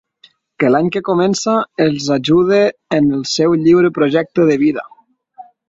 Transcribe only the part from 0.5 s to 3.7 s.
Que l’any que comença els ajude en el seu